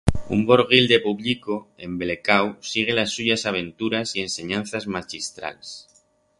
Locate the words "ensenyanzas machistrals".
4.21-5.71